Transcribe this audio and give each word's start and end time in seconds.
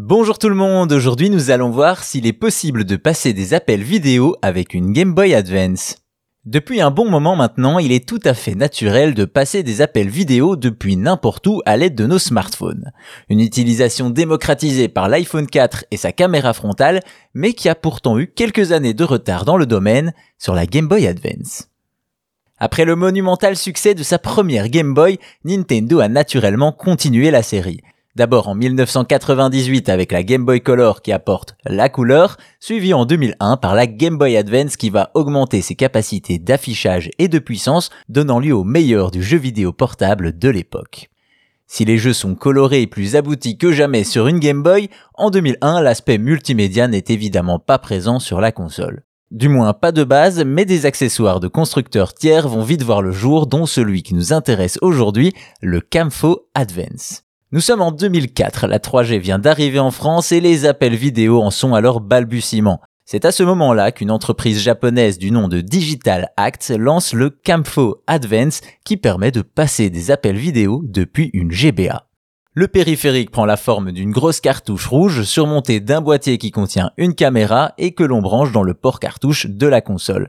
Bonjour 0.00 0.38
tout 0.38 0.48
le 0.48 0.54
monde, 0.54 0.92
aujourd'hui 0.92 1.28
nous 1.28 1.50
allons 1.50 1.70
voir 1.70 2.04
s'il 2.04 2.24
est 2.28 2.32
possible 2.32 2.84
de 2.84 2.94
passer 2.94 3.32
des 3.32 3.52
appels 3.52 3.82
vidéo 3.82 4.36
avec 4.42 4.72
une 4.72 4.92
Game 4.92 5.12
Boy 5.12 5.34
Advance. 5.34 5.96
Depuis 6.44 6.80
un 6.80 6.92
bon 6.92 7.10
moment 7.10 7.34
maintenant, 7.34 7.80
il 7.80 7.90
est 7.90 8.08
tout 8.08 8.20
à 8.24 8.32
fait 8.32 8.54
naturel 8.54 9.12
de 9.12 9.24
passer 9.24 9.64
des 9.64 9.82
appels 9.82 10.08
vidéo 10.08 10.54
depuis 10.54 10.96
n'importe 10.96 11.48
où 11.48 11.62
à 11.66 11.76
l'aide 11.76 11.96
de 11.96 12.06
nos 12.06 12.20
smartphones. 12.20 12.92
Une 13.28 13.40
utilisation 13.40 14.08
démocratisée 14.08 14.86
par 14.86 15.08
l'iPhone 15.08 15.48
4 15.48 15.86
et 15.90 15.96
sa 15.96 16.12
caméra 16.12 16.52
frontale, 16.52 17.00
mais 17.34 17.52
qui 17.52 17.68
a 17.68 17.74
pourtant 17.74 18.20
eu 18.20 18.28
quelques 18.28 18.70
années 18.70 18.94
de 18.94 19.02
retard 19.02 19.44
dans 19.44 19.56
le 19.56 19.66
domaine 19.66 20.14
sur 20.38 20.54
la 20.54 20.66
Game 20.66 20.86
Boy 20.86 21.08
Advance. 21.08 21.70
Après 22.58 22.84
le 22.84 22.94
monumental 22.94 23.56
succès 23.56 23.96
de 23.96 24.04
sa 24.04 24.20
première 24.20 24.68
Game 24.68 24.94
Boy, 24.94 25.18
Nintendo 25.44 25.98
a 25.98 26.06
naturellement 26.06 26.70
continué 26.70 27.32
la 27.32 27.42
série. 27.42 27.80
D'abord 28.18 28.48
en 28.48 28.56
1998 28.56 29.88
avec 29.88 30.10
la 30.10 30.24
Game 30.24 30.44
Boy 30.44 30.60
Color 30.60 31.02
qui 31.02 31.12
apporte 31.12 31.54
la 31.64 31.88
couleur, 31.88 32.36
suivi 32.58 32.92
en 32.92 33.04
2001 33.04 33.58
par 33.58 33.76
la 33.76 33.86
Game 33.86 34.18
Boy 34.18 34.36
Advance 34.36 34.76
qui 34.76 34.90
va 34.90 35.12
augmenter 35.14 35.62
ses 35.62 35.76
capacités 35.76 36.40
d'affichage 36.40 37.10
et 37.20 37.28
de 37.28 37.38
puissance, 37.38 37.90
donnant 38.08 38.40
lieu 38.40 38.52
au 38.52 38.64
meilleur 38.64 39.12
du 39.12 39.22
jeu 39.22 39.38
vidéo 39.38 39.72
portable 39.72 40.36
de 40.36 40.48
l'époque. 40.48 41.10
Si 41.68 41.84
les 41.84 41.96
jeux 41.96 42.12
sont 42.12 42.34
colorés 42.34 42.82
et 42.82 42.86
plus 42.88 43.14
aboutis 43.14 43.56
que 43.56 43.70
jamais 43.70 44.02
sur 44.02 44.26
une 44.26 44.40
Game 44.40 44.64
Boy, 44.64 44.90
en 45.14 45.30
2001 45.30 45.80
l'aspect 45.80 46.18
multimédia 46.18 46.88
n'est 46.88 47.04
évidemment 47.10 47.60
pas 47.60 47.78
présent 47.78 48.18
sur 48.18 48.40
la 48.40 48.50
console. 48.50 49.04
Du 49.30 49.48
moins 49.48 49.74
pas 49.74 49.92
de 49.92 50.02
base, 50.02 50.42
mais 50.44 50.64
des 50.64 50.86
accessoires 50.86 51.38
de 51.38 51.46
constructeurs 51.46 52.14
tiers 52.14 52.48
vont 52.48 52.64
vite 52.64 52.82
voir 52.82 53.00
le 53.00 53.12
jour, 53.12 53.46
dont 53.46 53.66
celui 53.66 54.02
qui 54.02 54.16
nous 54.16 54.32
intéresse 54.32 54.76
aujourd'hui, 54.82 55.34
le 55.62 55.80
Camfo 55.80 56.48
Advance. 56.56 57.22
Nous 57.50 57.60
sommes 57.60 57.80
en 57.80 57.92
2004, 57.92 58.66
la 58.66 58.78
3G 58.78 59.18
vient 59.18 59.38
d'arriver 59.38 59.78
en 59.78 59.90
France 59.90 60.32
et 60.32 60.40
les 60.40 60.66
appels 60.66 60.94
vidéo 60.94 61.40
en 61.40 61.50
sont 61.50 61.72
alors 61.72 62.02
balbutiement. 62.02 62.82
C'est 63.06 63.24
à 63.24 63.32
ce 63.32 63.42
moment-là 63.42 63.90
qu'une 63.90 64.10
entreprise 64.10 64.60
japonaise 64.60 65.16
du 65.16 65.30
nom 65.30 65.48
de 65.48 65.62
Digital 65.62 66.28
Act 66.36 66.68
lance 66.76 67.14
le 67.14 67.30
Camfo 67.30 68.02
Advance 68.06 68.60
qui 68.84 68.98
permet 68.98 69.30
de 69.30 69.40
passer 69.40 69.88
des 69.88 70.10
appels 70.10 70.36
vidéo 70.36 70.82
depuis 70.84 71.30
une 71.32 71.50
GBA. 71.50 72.06
Le 72.52 72.68
périphérique 72.68 73.30
prend 73.30 73.46
la 73.46 73.56
forme 73.56 73.92
d'une 73.92 74.10
grosse 74.10 74.42
cartouche 74.42 74.86
rouge 74.86 75.22
surmontée 75.22 75.80
d'un 75.80 76.02
boîtier 76.02 76.36
qui 76.36 76.50
contient 76.50 76.90
une 76.98 77.14
caméra 77.14 77.72
et 77.78 77.94
que 77.94 78.04
l'on 78.04 78.20
branche 78.20 78.52
dans 78.52 78.62
le 78.62 78.74
port 78.74 79.00
cartouche 79.00 79.46
de 79.46 79.66
la 79.66 79.80
console. 79.80 80.28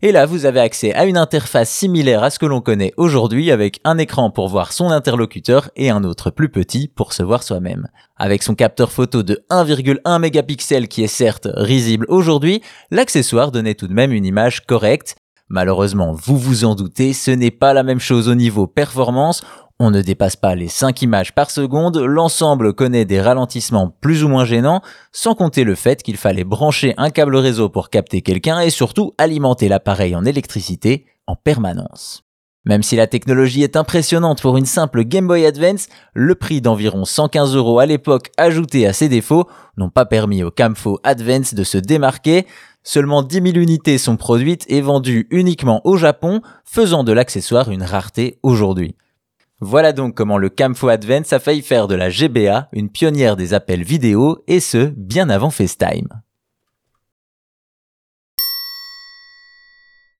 Et 0.00 0.12
là, 0.12 0.26
vous 0.26 0.46
avez 0.46 0.60
accès 0.60 0.94
à 0.94 1.06
une 1.06 1.16
interface 1.16 1.68
similaire 1.68 2.22
à 2.22 2.30
ce 2.30 2.38
que 2.38 2.46
l'on 2.46 2.60
connaît 2.60 2.92
aujourd'hui 2.96 3.50
avec 3.50 3.80
un 3.82 3.98
écran 3.98 4.30
pour 4.30 4.48
voir 4.48 4.72
son 4.72 4.92
interlocuteur 4.92 5.72
et 5.74 5.90
un 5.90 6.04
autre 6.04 6.30
plus 6.30 6.50
petit 6.50 6.86
pour 6.86 7.12
se 7.12 7.24
voir 7.24 7.42
soi-même. 7.42 7.88
Avec 8.16 8.44
son 8.44 8.54
capteur 8.54 8.92
photo 8.92 9.24
de 9.24 9.44
1,1 9.50 10.20
mégapixels 10.20 10.86
qui 10.86 11.02
est 11.02 11.08
certes 11.08 11.48
risible 11.52 12.06
aujourd'hui, 12.08 12.62
l'accessoire 12.92 13.50
donnait 13.50 13.74
tout 13.74 13.88
de 13.88 13.92
même 13.92 14.12
une 14.12 14.24
image 14.24 14.66
correcte. 14.66 15.16
Malheureusement, 15.48 16.12
vous 16.12 16.38
vous 16.38 16.64
en 16.64 16.76
doutez, 16.76 17.12
ce 17.12 17.32
n'est 17.32 17.50
pas 17.50 17.74
la 17.74 17.82
même 17.82 17.98
chose 17.98 18.28
au 18.28 18.36
niveau 18.36 18.68
performance. 18.68 19.44
On 19.80 19.92
ne 19.92 20.02
dépasse 20.02 20.34
pas 20.34 20.56
les 20.56 20.66
5 20.66 21.02
images 21.02 21.36
par 21.36 21.52
seconde, 21.52 21.98
l'ensemble 21.98 22.74
connaît 22.74 23.04
des 23.04 23.20
ralentissements 23.20 23.94
plus 24.00 24.24
ou 24.24 24.28
moins 24.28 24.44
gênants, 24.44 24.82
sans 25.12 25.36
compter 25.36 25.62
le 25.62 25.76
fait 25.76 26.02
qu'il 26.02 26.16
fallait 26.16 26.42
brancher 26.42 26.94
un 26.96 27.10
câble 27.10 27.36
réseau 27.36 27.68
pour 27.68 27.88
capter 27.88 28.20
quelqu'un 28.20 28.58
et 28.58 28.70
surtout 28.70 29.14
alimenter 29.18 29.68
l'appareil 29.68 30.16
en 30.16 30.24
électricité 30.24 31.06
en 31.28 31.36
permanence. 31.36 32.24
Même 32.64 32.82
si 32.82 32.96
la 32.96 33.06
technologie 33.06 33.62
est 33.62 33.76
impressionnante 33.76 34.42
pour 34.42 34.56
une 34.56 34.66
simple 34.66 35.04
Game 35.04 35.28
Boy 35.28 35.46
Advance, 35.46 35.86
le 36.12 36.34
prix 36.34 36.60
d'environ 36.60 37.04
115 37.04 37.54
euros 37.54 37.78
à 37.78 37.86
l'époque 37.86 38.32
ajouté 38.36 38.84
à 38.84 38.92
ses 38.92 39.08
défauts 39.08 39.48
n'ont 39.76 39.90
pas 39.90 40.06
permis 40.06 40.42
au 40.42 40.50
Camfo 40.50 40.98
Advance 41.04 41.54
de 41.54 41.62
se 41.62 41.78
démarquer. 41.78 42.48
Seulement 42.82 43.22
10 43.22 43.52
000 43.52 43.56
unités 43.58 43.96
sont 43.96 44.16
produites 44.16 44.66
et 44.68 44.80
vendues 44.80 45.28
uniquement 45.30 45.80
au 45.84 45.96
Japon, 45.96 46.42
faisant 46.64 47.04
de 47.04 47.12
l'accessoire 47.12 47.70
une 47.70 47.84
rareté 47.84 48.40
aujourd'hui. 48.42 48.96
Voilà 49.60 49.92
donc 49.92 50.14
comment 50.14 50.38
le 50.38 50.50
Camfo 50.50 50.88
Advance 50.88 51.32
a 51.32 51.40
failli 51.40 51.62
faire 51.62 51.88
de 51.88 51.96
la 51.96 52.10
GBA 52.10 52.68
une 52.72 52.90
pionnière 52.90 53.34
des 53.34 53.54
appels 53.54 53.82
vidéo 53.82 54.44
et 54.46 54.60
ce, 54.60 54.92
bien 54.96 55.28
avant 55.28 55.50
FaceTime. 55.50 56.08